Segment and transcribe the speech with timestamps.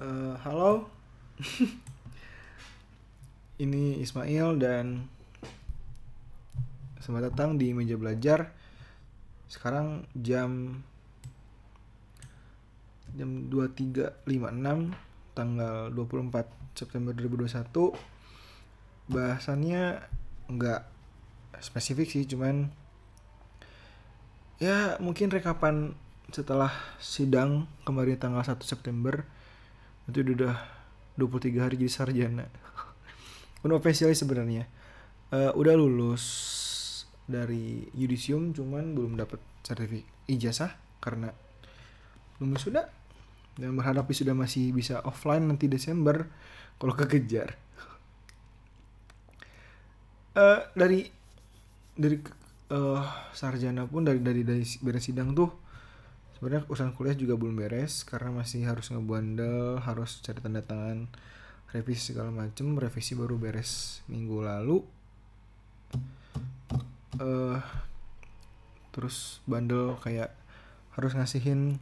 [0.00, 0.88] Eh, halo,
[3.64, 5.04] ini Ismail dan
[7.04, 8.48] selamat datang di meja belajar.
[9.44, 10.80] Sekarang jam
[13.12, 14.24] jam 23.56
[15.36, 17.92] tanggal 24 September 2021.
[19.04, 20.00] Bahasannya
[20.48, 20.82] nggak
[21.60, 22.72] spesifik sih, cuman
[24.64, 25.92] ya mungkin rekapan
[26.32, 29.28] setelah sidang kemarin tanggal 1 September
[30.10, 30.54] itu udah
[31.16, 32.46] 23 hari jadi sarjana.
[33.66, 34.66] Unofficially sebenarnya.
[35.30, 36.24] Eh, udah lulus
[37.30, 41.30] dari yudisium cuman belum dapat sertifikat ijazah karena
[42.38, 42.86] belum sudah
[43.58, 46.26] dan berharap sudah masih bisa offline nanti Desember
[46.78, 47.54] kalau kekejar.
[50.34, 51.06] Eh, dari
[51.94, 52.16] dari
[52.70, 53.02] eh,
[53.34, 55.69] sarjana pun dari dari dari beres sidang tuh
[56.40, 61.04] sebenarnya urusan kuliah juga belum beres karena masih harus ngebandel harus cari tanda tangan
[61.68, 62.80] revisi segala macem.
[62.80, 64.80] Revisi baru beres minggu lalu.
[67.20, 67.60] Eh
[68.88, 70.32] terus bandel kayak
[70.96, 71.76] harus ngasihin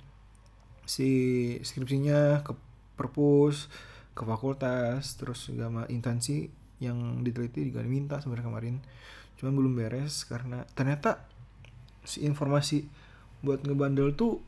[0.90, 1.08] si
[1.62, 2.52] skripsinya ke
[2.98, 3.70] perpus
[4.12, 6.50] ke fakultas terus juga sama instansi
[6.82, 8.76] yang diteliti juga diminta sebenarnya kemarin.
[9.38, 11.30] Cuman belum beres karena ternyata
[12.02, 12.90] si informasi
[13.44, 14.42] buat ngebandel tuh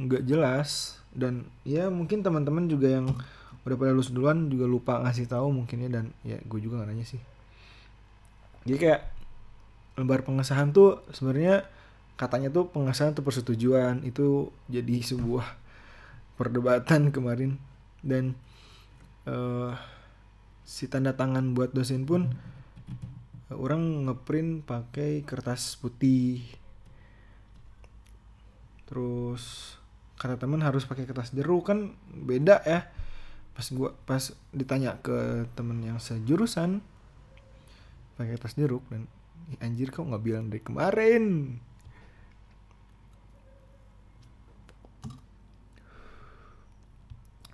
[0.00, 1.00] nggak jelas.
[1.16, 3.08] Dan ya mungkin teman-teman juga yang
[3.66, 5.90] udah pada lulus duluan juga lupa ngasih tahu mungkin ya.
[5.90, 7.20] Dan ya gue juga nggak nanya sih.
[8.66, 9.02] Jadi kayak
[9.96, 11.64] lembar pengesahan tuh sebenarnya
[12.20, 14.04] katanya tuh pengesahan tuh persetujuan.
[14.04, 15.46] Itu jadi sebuah
[16.36, 17.56] perdebatan kemarin.
[18.04, 18.36] Dan
[19.26, 19.74] eh
[20.66, 22.26] si tanda tangan buat dosen pun
[23.48, 26.42] eh, orang ngeprint pakai kertas putih
[28.86, 29.76] terus
[30.16, 32.88] kata temen harus pakai kertas jeruk kan beda ya.
[33.52, 36.80] Pas gua pas ditanya ke temen yang sejurusan
[38.16, 38.84] pakai kertas jeruk?
[38.88, 39.08] Dan
[39.52, 41.24] "Ih, anjir kau nggak bilang dari kemarin?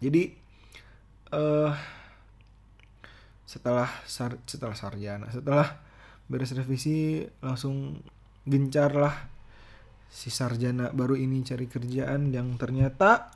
[0.02, 0.22] Jadi
[1.32, 1.72] eh
[3.46, 5.68] setelah sar setelah sarjana setelah
[6.24, 8.00] beres revisi langsung
[8.48, 9.31] gencar lah
[10.12, 13.32] si sarjana baru ini cari kerjaan yang ternyata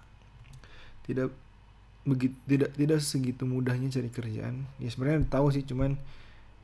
[1.09, 1.33] tidak
[2.05, 4.69] begitu tidak tidak segitu mudahnya cari kerjaan.
[4.77, 5.97] Ya sebenarnya tahu sih cuman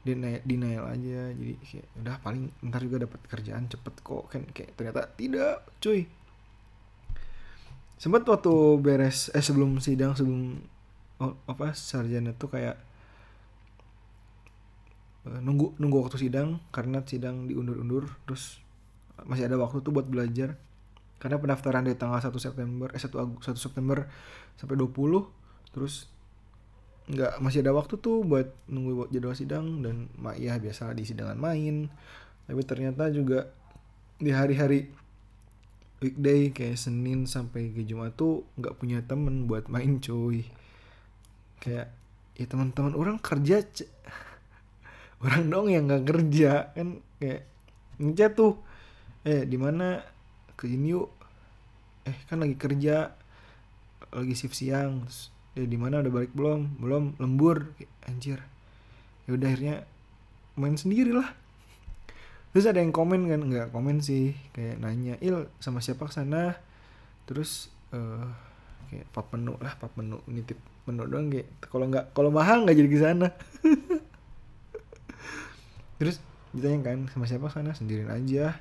[0.04, 1.32] denial, denial aja.
[1.32, 4.44] Jadi kayak udah paling ntar juga dapat kerjaan cepet kok kan.
[4.52, 6.04] Kayak ternyata tidak cuy.
[7.96, 10.60] Sempat waktu beres eh sebelum sidang sebelum
[11.24, 12.76] oh, apa sarjana tuh kayak
[15.24, 16.60] eh, nunggu nunggu waktu sidang.
[16.68, 18.60] Karena sidang diundur-undur terus
[19.28, 20.56] masih ada waktu tuh buat belajar.
[21.22, 24.10] Karena pendaftaran dari tanggal 1 September eh 1, Agu- 1 September
[24.58, 25.30] sampai 20
[25.72, 26.10] terus
[27.10, 31.06] nggak masih ada waktu tuh buat nunggu buat jadwal sidang dan mak ya biasa di
[31.06, 31.90] sidangan main.
[32.46, 33.50] Tapi ternyata juga
[34.18, 34.90] di hari-hari
[36.02, 40.46] weekday kayak Senin sampai ke Jumat tuh nggak punya temen buat main cuy.
[41.62, 41.94] Kayak
[42.34, 43.62] ya teman-teman orang kerja
[45.22, 47.46] orang dong yang nggak kerja kan kayak
[48.02, 48.58] ngechat tuh
[49.22, 50.02] eh di mana?
[50.58, 51.10] Ke ini yuk.
[52.08, 53.14] Eh kan lagi kerja.
[54.12, 55.06] Lagi shift siang.
[55.06, 56.02] Terus eh di mana?
[56.02, 56.78] Udah balik belum?
[56.78, 57.70] Belum lembur.
[58.06, 58.42] Anjir.
[59.26, 59.76] Ya udah akhirnya
[60.58, 61.32] main sendiri lah
[62.52, 63.40] terus ada yang komen kan?
[63.48, 64.36] Nggak komen sih.
[64.52, 66.60] Kayak nanya il sama siapa ke sana
[67.24, 68.28] terus eh
[68.92, 70.20] kayak pap menu lah pap menu.
[70.28, 73.28] Nitip menu doang kayak kalau nggak kalau mahal nggak jadi ke sana.
[76.02, 76.18] Terus
[76.50, 77.72] ditanya kan sama siapa sana?
[77.72, 78.58] Sendirian aja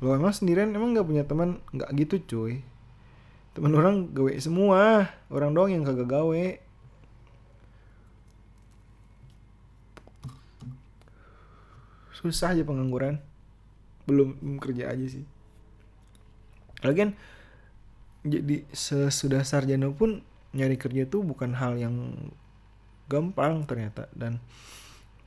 [0.00, 1.60] lo emang sendirian emang nggak punya teman?
[1.76, 2.64] Nggak gitu cuy.
[3.52, 5.12] Teman orang gawe semua.
[5.28, 6.46] Orang doang yang kagak gawe.
[12.16, 13.20] Susah aja pengangguran.
[14.08, 15.24] Belum belum kerja aja sih.
[16.80, 17.12] Lagian
[18.24, 22.16] jadi sesudah sarjana pun nyari kerja tuh bukan hal yang
[23.08, 24.08] gampang ternyata.
[24.16, 24.40] Dan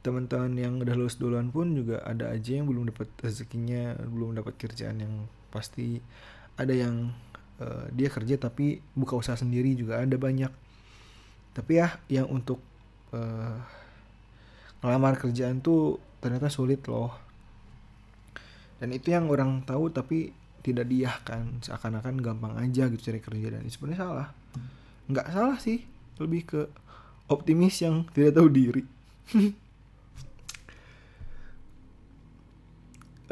[0.03, 4.59] teman-teman yang udah lulus duluan pun juga ada aja yang belum dapat rezekinya belum dapat
[4.59, 5.13] kerjaan yang
[5.47, 6.03] pasti.
[6.59, 7.09] Ada yang
[7.63, 10.51] eh, dia kerja tapi buka usaha sendiri juga ada banyak.
[11.55, 12.59] Tapi ya yang untuk
[13.15, 13.57] eh,
[14.83, 17.15] ngelamar kerjaan tuh ternyata sulit loh.
[18.83, 23.63] Dan itu yang orang tahu tapi tidak diahkan seakan-akan gampang aja gitu cari kerja dan
[23.63, 24.27] itu sebenarnya salah.
[25.07, 25.79] Nggak salah sih
[26.19, 26.61] lebih ke
[27.31, 28.83] optimis yang tidak tahu diri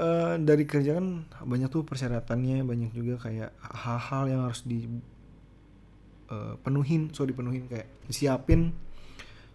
[0.01, 4.89] Eh, dari kerja kan banyak tuh persyaratannya banyak juga kayak hal-hal yang harus di
[6.33, 7.69] uh, penuhin so dipenuhin.
[7.69, 8.73] Kayak siapin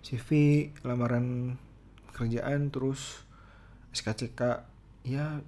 [0.07, 0.31] CV
[0.87, 1.59] lamaran
[2.07, 3.27] pekerjaan terus
[3.91, 4.63] SKCK
[5.03, 5.43] ya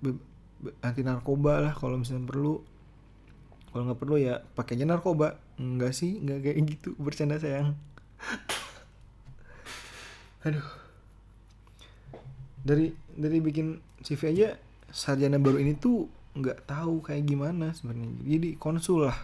[0.82, 2.58] anti narkoba lah kalau misalnya perlu.
[3.70, 5.38] Kalau nggak perlu ya pakainya narkoba.
[5.62, 6.98] Enggak sih enggak kayak gitu.
[6.98, 7.78] Bercanda sayang.
[10.48, 10.66] Aduh.
[12.66, 14.58] Dari dari bikin CV aja
[14.88, 16.08] sarjana baru ini tuh
[16.38, 18.08] nggak tahu kayak gimana sebenarnya.
[18.24, 19.18] Jadi konsul lah.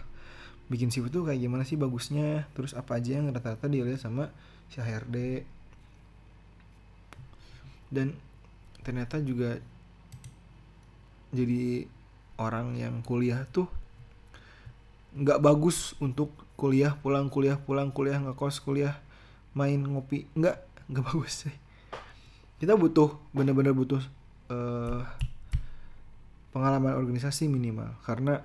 [0.65, 2.49] Bikin CV tuh kayak gimana sih bagusnya?
[2.57, 4.33] Terus apa aja yang rata-rata dilihat sama
[4.65, 5.45] si HRD
[7.93, 8.17] dan
[8.81, 9.61] ternyata juga
[11.29, 11.85] jadi
[12.41, 13.69] orang yang kuliah tuh
[15.15, 18.99] nggak bagus untuk kuliah pulang kuliah pulang kuliah ngekos kuliah
[19.55, 20.27] main ngopi.
[20.35, 20.57] Nggak
[20.91, 21.55] nggak bagus sih.
[22.59, 24.01] Kita butuh bener-bener butuh
[24.51, 25.03] uh,
[26.55, 27.91] pengalaman organisasi minimal.
[28.07, 28.39] Karena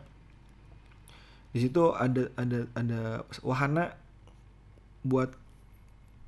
[1.54, 3.94] di situ ada ada ada wahana
[5.06, 5.30] buat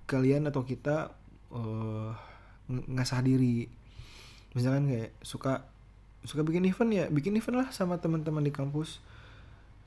[0.06, 1.10] kalian atau kita
[1.50, 2.14] uh,
[2.70, 3.66] ngasah diri.
[4.54, 5.66] Misalkan kayak suka
[6.22, 9.02] suka bikin event ya bikin event lah sama teman-teman di kampus.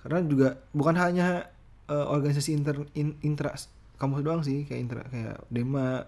[0.04, 1.48] Karena juga bukan hanya
[1.88, 3.56] uh, organisasi inter in, intra
[3.96, 6.04] kampus doang sih kayak intra kayak dema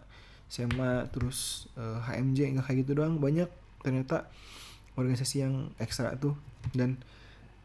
[0.51, 3.47] sema terus uh, HMJ nggak kayak gitu doang banyak.
[3.79, 4.27] Ternyata
[4.97, 6.33] organisasi yang ekstra tuh.
[6.73, 6.97] Dan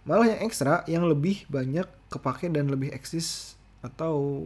[0.04, 4.44] malah yang ekstra yang lebih banyak kepake dan lebih eksis atau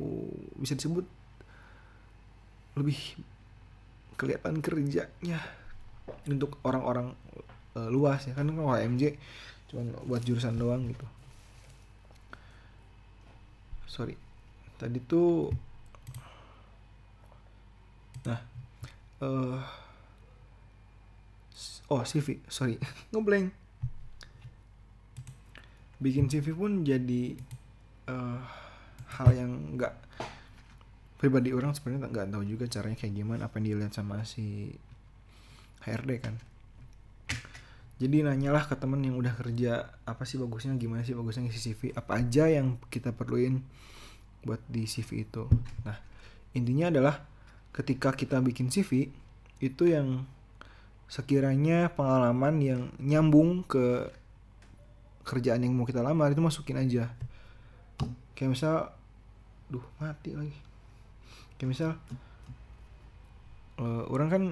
[0.57, 1.05] bisa disebut
[2.79, 2.97] lebih
[4.17, 5.43] kelihatan kerjanya
[6.25, 7.13] untuk orang-orang
[7.77, 8.33] uh, luas ya.
[8.33, 9.19] Kan kalau MJ
[9.67, 11.07] cuma buat jurusan doang gitu.
[13.91, 14.15] Sorry.
[14.79, 15.51] Tadi tuh
[18.27, 18.43] nah
[19.23, 19.63] uh,
[21.93, 22.79] oh CV sorry.
[23.13, 23.53] Ngeblank.
[26.03, 27.39] Bikin CV pun jadi
[28.11, 28.41] uh,
[29.17, 29.95] hal yang nggak
[31.17, 34.77] pribadi orang sebenarnya nggak tahu juga caranya kayak gimana apa yang dilihat sama si
[35.87, 36.37] HRD kan.
[37.97, 41.97] Jadi nanyalah ke temen yang udah kerja apa sih bagusnya gimana sih bagusnya ngisi CV
[41.97, 43.65] apa aja yang kita perluin
[44.45, 45.49] buat di CV itu.
[45.89, 45.97] Nah
[46.53, 47.25] intinya adalah
[47.73, 49.09] ketika kita bikin CV
[49.65, 50.29] itu yang
[51.07, 54.11] sekiranya pengalaman yang nyambung ke
[55.27, 57.11] kerjaan yang mau kita lamar itu masukin aja.
[58.39, 58.75] Kayak misal
[59.71, 60.55] duh mati lagi.
[61.59, 61.91] Kayak misal
[63.81, 64.43] uh, orang kan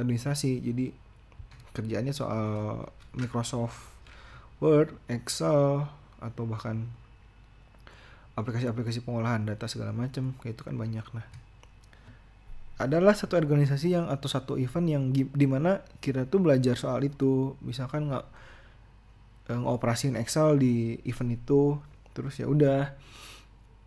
[0.00, 0.90] administrasi jadi
[1.74, 2.46] kerjaannya soal
[3.14, 3.94] Microsoft
[4.62, 5.84] Word, Excel
[6.22, 6.88] atau bahkan
[8.34, 11.26] aplikasi-aplikasi pengolahan data segala macam kayak itu kan banyak nah
[12.74, 17.54] adalah satu organisasi yang atau satu event yang di mana kita tuh belajar soal itu.
[17.62, 18.26] Misalkan nggak
[19.54, 21.78] eh, ngoperasin Excel di event itu
[22.14, 22.94] terus ya udah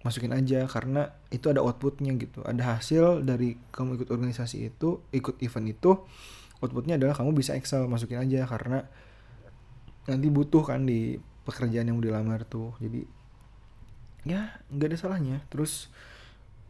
[0.07, 2.39] masukin aja karena itu ada outputnya gitu.
[2.47, 5.91] Ada hasil dari kamu ikut organisasi itu ikut event itu
[6.63, 8.87] outputnya adalah kamu bisa Excel masukin aja karena
[10.07, 12.71] nanti butuh kan di pekerjaan yang dilamar tuh.
[12.79, 13.03] Jadi
[14.23, 15.43] ya nggak ada salahnya.
[15.51, 15.91] Terus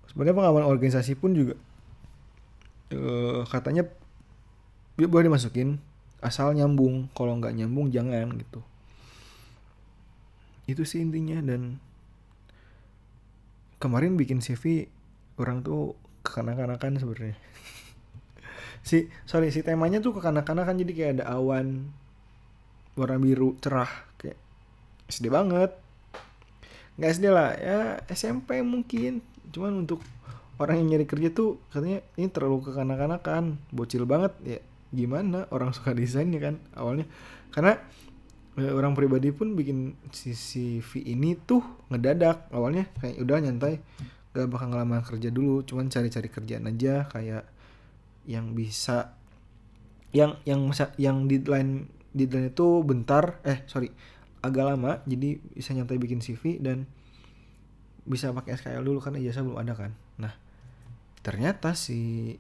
[0.09, 1.53] sebenarnya pengalaman organisasi pun juga
[2.93, 3.87] uh, katanya
[4.97, 5.81] boleh dimasukin.
[6.23, 7.11] Asal nyambung.
[7.13, 8.61] Kalau nggak nyambung jangan gitu.
[10.67, 11.79] Itu sih intinya dan
[13.77, 14.89] kemarin bikin CV
[15.37, 15.93] orang tuh
[16.25, 17.37] kekanak-kanakan sebenarnya.
[18.87, 21.91] Si sorry si temanya tuh kekanak-kanakan jadi kayak ada awan
[22.95, 24.39] warna biru cerah kayak
[25.11, 25.75] SD banget.
[26.95, 29.19] Nggak SD lah ya SMP mungkin.
[29.51, 29.99] Cuman untuk
[30.57, 34.33] orang yang nyari kerja tuh katanya ini terlalu kekanak-kanakan bocil banget.
[34.43, 34.59] Ya
[34.89, 35.45] gimana?
[35.53, 37.05] Orang suka desain ya kan awalnya.
[37.53, 37.77] Karena
[38.57, 41.61] eh, orang pribadi pun bikin si CV ini tuh
[41.93, 42.49] ngedadak.
[42.49, 43.79] Awalnya kayak udah nyantai.
[44.33, 45.61] Gak bakal ngelamar kerja dulu.
[45.65, 47.45] Cuman cari-cari kerjaan aja kayak
[48.27, 49.15] yang bisa
[50.11, 53.37] yang yang masa yang deadline deadline itu bentar.
[53.45, 53.93] Eh sorry
[54.41, 55.05] agak lama.
[55.05, 56.89] Jadi bisa nyantai bikin CV dan
[58.07, 59.91] bisa pakai SKL dulu karena ijazah belum ada kan.
[60.17, 60.46] Nah
[61.25, 62.33] ternyata si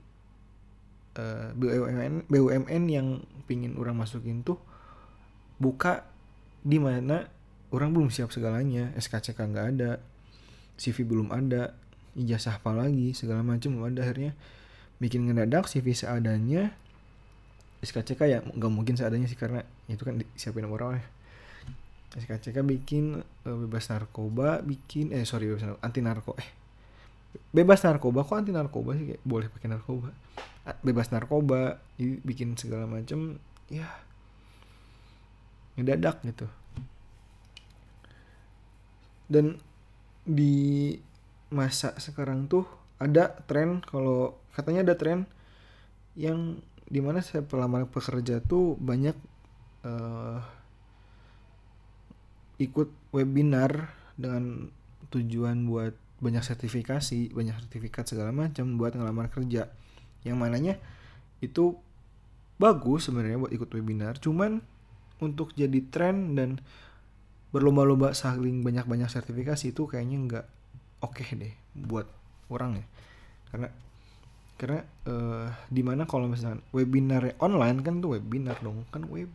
[1.17, 3.07] uh, eh, BUMN BUMN yang
[3.49, 4.61] pingin orang masukin tuh
[5.57, 6.05] buka
[6.61, 7.25] di mana
[7.73, 8.93] orang belum siap segalanya.
[8.95, 9.91] SKCK nggak ada
[10.77, 11.73] CV belum ada
[12.17, 14.37] ijazah apa lagi segala macam belum ada akhirnya
[15.01, 16.73] bikin ngedadak CV seadanya.
[17.81, 21.05] SKCK ya nggak mungkin seadanya sih karena itu kan siapin orang ya.
[22.17, 26.56] SKCK bikin uh, bebas narkoba bikin eh sorry bebas narkoba, anti narko eh
[27.53, 29.13] bebas narkoba kok anti narkoba sih?
[29.13, 30.09] Kayak boleh pakai narkoba.
[30.83, 33.39] Bebas narkoba bikin segala macam
[33.71, 33.87] ya
[35.77, 36.47] ngedadak gitu.
[39.27, 39.59] Dan
[40.27, 40.95] di
[41.47, 42.67] masa sekarang tuh
[42.99, 45.29] ada tren kalau katanya ada tren
[46.17, 49.15] yang di mana saya pelamar pekerja tuh banyak
[49.85, 50.39] uh,
[52.57, 54.73] ikut webinar dengan
[55.13, 59.69] tujuan buat banyak sertifikasi, banyak sertifikat segala macam buat ngelamar kerja.
[60.25, 60.73] Yang mananya
[61.43, 61.77] itu
[62.57, 64.59] bagus sebenarnya buat ikut webinar, cuman
[65.21, 66.61] untuk jadi tren dan
[67.53, 70.45] berlomba-lomba saling banyak-banyak sertifikasi itu kayaknya nggak
[71.05, 72.09] oke okay deh buat
[72.49, 72.85] orang ya.
[73.53, 73.69] Karena
[74.57, 79.29] karena uh, di mana kalau misalnya webinar online kan tuh webinar dong kan web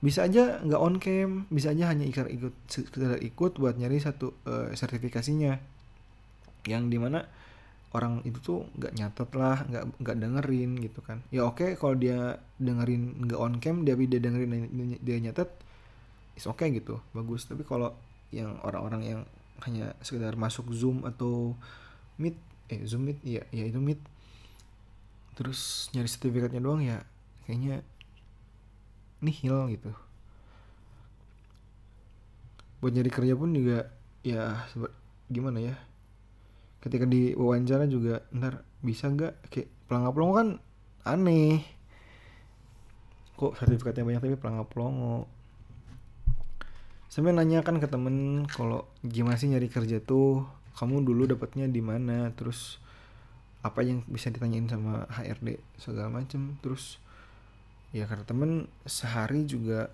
[0.00, 4.32] bisa aja nggak on cam bisa aja hanya ikut ikut sekedar ikut buat nyari satu
[4.48, 5.60] uh, sertifikasinya.
[6.64, 7.28] Yang di mana
[7.92, 11.20] orang itu tuh nggak nyatet lah nggak nggak dengerin gitu kan.
[11.28, 14.72] Ya oke okay, kalau dia dengerin nggak on cam dia dia dengerin
[15.04, 15.52] dia nyatet
[16.36, 17.44] is oke okay gitu bagus.
[17.44, 17.92] Tapi kalau
[18.32, 19.20] yang orang-orang yang
[19.68, 21.52] hanya sekedar masuk zoom atau
[22.16, 22.36] meet
[22.72, 24.00] eh zoom meet ya ya itu meet
[25.36, 27.04] terus nyari sertifikatnya doang ya
[27.44, 27.84] kayaknya
[29.20, 29.92] nihil gitu.
[32.80, 33.92] Buat nyari kerja pun juga
[34.24, 34.68] ya
[35.28, 35.76] gimana ya?
[36.80, 39.52] Ketika di wawancara juga ntar bisa nggak?
[39.52, 40.48] Kayak pelangap pelongo kan
[41.04, 41.60] aneh.
[43.36, 45.28] Kok sertifikatnya banyak tapi pelangap pelongo
[47.10, 50.46] sampai nanya kan ke temen kalau gimana sih nyari kerja tuh?
[50.78, 52.30] Kamu dulu dapatnya di mana?
[52.32, 52.78] Terus
[53.60, 56.56] apa yang bisa ditanyain sama HRD segala macem.
[56.62, 57.02] Terus
[57.90, 59.90] ya karena temen sehari juga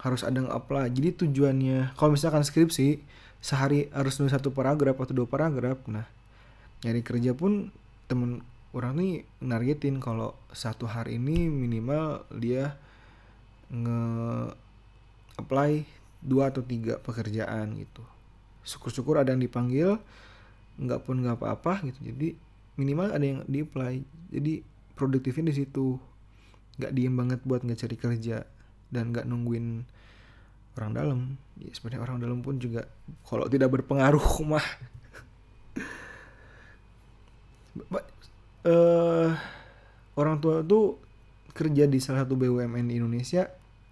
[0.00, 3.04] harus ada nge-apply jadi tujuannya kalau misalkan skripsi
[3.40, 5.80] sehari harus nulis satu paragraf atau dua paragraf.
[5.88, 6.04] Nah
[6.84, 7.72] nyari kerja pun
[8.08, 8.44] temen
[8.76, 12.76] orang nih nargetin kalau satu hari ini minimal dia
[13.72, 14.00] nge
[15.40, 15.88] apply
[16.20, 18.04] dua atau tiga pekerjaan gitu.
[18.60, 19.96] Syukur-syukur ada yang dipanggil
[20.76, 22.12] nggak pun nggak apa-apa gitu.
[22.12, 22.36] Jadi
[22.76, 24.60] minimal ada yang di apply jadi
[24.96, 25.96] produktifnya di situ
[26.80, 28.48] nggak diem banget buat nggak cari kerja
[28.88, 29.84] dan nggak nungguin
[30.80, 31.20] orang dalam.
[31.60, 32.88] Ya sebenarnya orang dalam pun juga
[33.28, 34.66] kalau tidak berpengaruh mah.
[38.60, 39.32] Uh,
[40.16, 41.00] orang tua tuh
[41.52, 43.44] kerja di salah satu BUMN di Indonesia.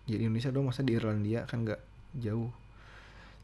[0.09, 1.81] Ya di Indonesia dong masa di Irlandia kan nggak
[2.25, 2.49] jauh.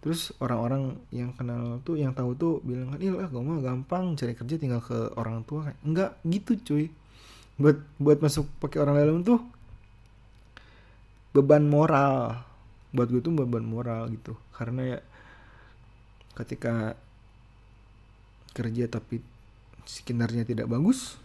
[0.01, 4.37] Terus orang-orang yang kenal tuh yang tahu tuh bilang kan iya gue mah gampang cari
[4.37, 5.69] kerja tinggal ke orang tua.
[5.69, 6.89] Kan enggak gitu cuy
[7.55, 9.41] buat buat masuk pakai orang dalam tuh
[11.35, 12.43] beban moral.
[12.95, 14.39] Buat gue tuh beban moral gitu.
[14.55, 15.01] Karena ya
[16.35, 16.99] ketika
[18.55, 19.19] kerja tapi
[19.85, 21.19] sekinarnya tidak bagus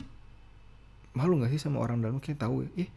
[1.18, 2.22] malu nggak sih sama orang dalam?
[2.22, 2.90] Kayak tahu ya eh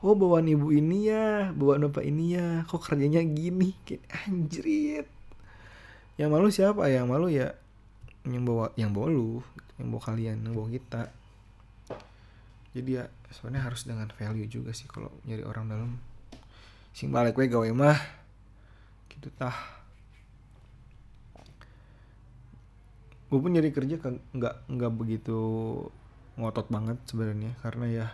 [0.00, 3.76] oh bawaan ibu ini ya bawaan bapak ini ya kok kerjanya gini?
[3.84, 5.06] Kayak anjrit.
[6.18, 6.88] Yang malu siapa?
[6.90, 7.54] Yang malu ya
[8.28, 9.40] yang bawa yang bawa lu
[9.80, 11.02] yang bawa kalian yang bawa kita
[12.78, 13.04] jadi ya
[13.34, 15.90] sebenarnya harus dengan value juga sih kalau nyari orang dalam.
[16.94, 17.98] Sing balik gue gawe mah
[19.10, 19.58] gitu tah.
[23.26, 25.38] Gue pun nyari kerja kan nggak nggak begitu
[26.38, 28.06] ngotot banget sebenarnya karena ya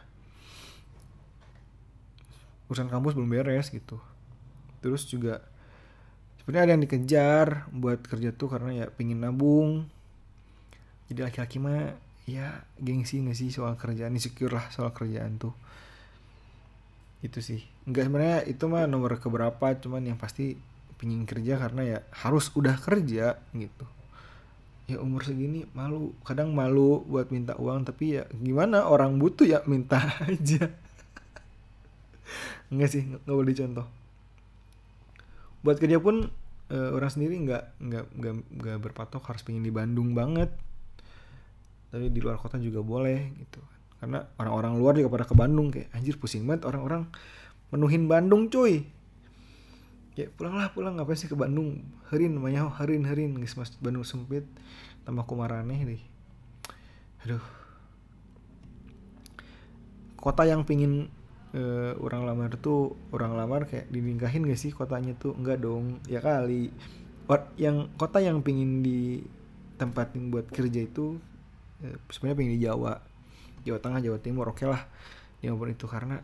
[2.72, 4.00] urusan kampus belum beres gitu.
[4.80, 5.44] Terus juga
[6.40, 9.92] sebenarnya ada yang dikejar buat kerja tuh karena ya pingin nabung.
[11.12, 14.16] Jadi laki-laki mah ya gengsi gak sih soal kerjaan?
[14.16, 15.54] Insecure lah soal kerjaan tuh.
[17.24, 17.64] Itu sih.
[17.88, 20.56] Enggak sebenarnya itu mah nomor keberapa cuman yang pasti
[20.96, 23.86] pingin kerja karena ya harus udah kerja gitu.
[24.88, 26.12] Ya umur segini malu.
[26.24, 28.88] Kadang malu buat minta uang tapi ya gimana?
[28.88, 30.68] Orang butuh ya minta aja.
[32.72, 33.86] Enggak sih nggak boleh contoh
[35.64, 36.28] buat kerja pun
[36.68, 40.52] uh, orang sendiri nggak nggak nggak nggak berpatok harus pengen di Bandung banget
[41.94, 43.62] tapi di luar kota juga boleh gitu
[44.04, 47.08] karena orang-orang luar juga pada ke Bandung kayak anjir pusing banget orang-orang
[47.72, 48.84] menuhin Bandung cuy.
[50.12, 51.80] Kayak pulanglah pulang ngapain sih ke Bandung?
[52.12, 54.44] Herin namanya herin herin guys Bandung sempit
[55.08, 56.02] tambah kumaraneh deh.
[57.24, 57.40] Aduh.
[60.20, 61.08] Kota yang pingin
[61.56, 65.32] uh, orang lamar tuh orang lamar kayak dinikahin gak sih kotanya tuh?
[65.32, 66.68] Enggak dong ya kali.
[67.56, 71.16] Yang kota yang pingin ditempatin buat kerja itu
[72.08, 72.92] sebenarnya pengen di Jawa.
[73.64, 74.82] Jawa Tengah Jawa Timur oke okay lah
[75.40, 76.16] di mana pun itu karena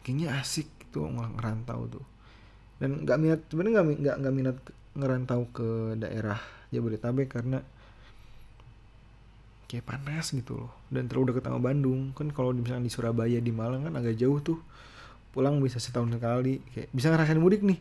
[0.00, 2.06] kayaknya asik gitu ngerantau tuh.
[2.80, 4.56] Dan nggak minat sebenarnya nggak nggak nggak minat
[4.96, 5.68] ngerantau ke
[6.00, 6.40] daerah
[6.72, 7.60] Jabodetabek karena
[9.70, 10.72] kayak panas gitu loh.
[10.90, 12.16] Dan terlalu dekat sama Bandung.
[12.16, 14.58] Kan kalau misalnya di Surabaya di Malang kan agak jauh tuh.
[15.30, 16.58] Pulang bisa setahun sekali.
[16.74, 17.78] Kayak bisa ngerasain mudik nih.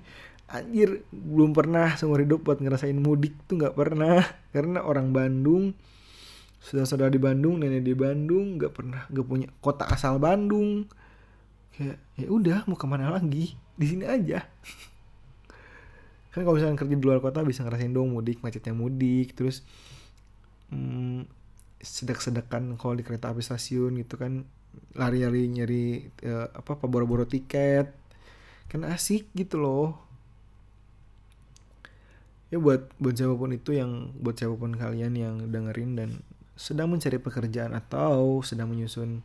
[0.50, 4.22] Anjir belum pernah seumur hidup buat ngerasain mudik tuh nggak pernah.
[4.53, 5.74] Karena orang Bandung
[6.59, 10.85] sudah saudara di Bandung nenek di Bandung nggak pernah nggak punya kota asal Bandung.
[11.71, 13.55] Kayak ya udah mau ke mana lagi?
[13.79, 14.43] Di sini aja.
[16.35, 19.65] Kan kalau misalnya kerja di luar kota bisa ngerasain dong mudik macetnya mudik terus
[20.69, 21.25] hmm,
[21.81, 24.45] sedek-sedekan kalau di kereta api stasiun gitu kan
[24.93, 27.95] lari-lari nyari uh, apa apa boro-boro tiket.
[28.67, 29.97] Kan asik gitu loh.
[32.51, 36.09] Ya buat buat siapa pun itu yang buat siapa pun kalian yang dengerin dan
[36.59, 39.23] sedang mencari pekerjaan atau sedang menyusun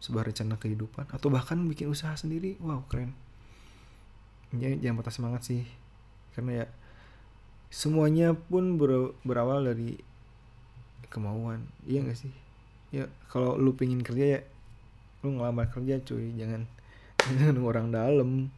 [0.00, 2.56] sebuah rencana kehidupan atau bahkan bikin usaha sendiri.
[2.56, 3.12] Wow keren.
[4.56, 5.68] Ya, jangan patah semangat sih.
[6.32, 6.66] Karena ya
[7.68, 10.00] semuanya pun ber, berawal dari
[11.12, 11.68] kemauan.
[11.84, 12.32] Iya gak sih?
[12.96, 14.42] Ya kalau lu pengen kerja ya
[15.20, 16.32] lu ngelamar kerja cuy.
[16.32, 16.64] Jangan
[17.36, 18.48] jangan orang dalam